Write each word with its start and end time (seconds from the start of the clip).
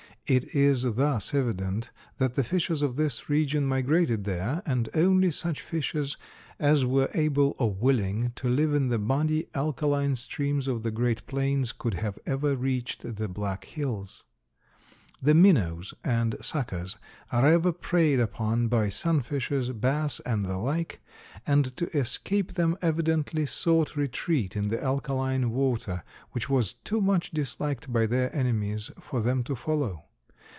It 0.27 0.55
is 0.55 0.83
thus 0.95 1.33
evident 1.33 1.91
that 2.17 2.35
the 2.35 2.43
fishes 2.45 2.81
of 2.81 2.95
this 2.95 3.29
region 3.29 3.65
migrated 3.65 4.23
there, 4.23 4.61
and 4.65 4.87
only 4.93 5.29
such 5.29 5.59
fishes 5.61 6.15
as 6.57 6.85
were 6.85 7.09
able 7.13 7.53
or 7.59 7.73
willing 7.73 8.31
to 8.37 8.47
live 8.47 8.73
in 8.73 8.87
the 8.87 8.97
muddy, 8.97 9.49
alkaline 9.53 10.15
streams 10.15 10.69
of 10.69 10.83
the 10.83 10.91
great 10.91 11.27
plains 11.27 11.73
could 11.73 11.95
have 11.95 12.17
ever 12.25 12.55
reached 12.55 13.17
the 13.17 13.27
Black 13.27 13.65
Hills. 13.65 14.23
The 15.21 15.33
minnows 15.33 15.93
and 16.01 16.35
suckers 16.41 16.95
are 17.33 17.45
ever 17.45 17.73
preyed 17.73 18.21
upon 18.21 18.69
by 18.69 18.87
sunfishes, 18.87 19.73
bass 19.77 20.21
and 20.21 20.43
the 20.43 20.57
like, 20.59 21.01
and 21.45 21.75
to 21.75 21.89
escape 21.97 22.53
them 22.53 22.77
evidently 22.81 23.45
sought 23.45 23.97
retreat 23.97 24.55
in 24.55 24.69
the 24.69 24.81
alkaline 24.81 25.49
water, 25.49 26.05
which 26.31 26.49
was 26.49 26.71
too 26.71 27.01
much 27.01 27.31
disliked 27.31 27.91
by 27.91 28.05
their 28.05 28.33
enemies 28.33 28.91
for 28.97 29.19
them 29.19 29.43
to 29.43 29.57
follow. 29.57 30.05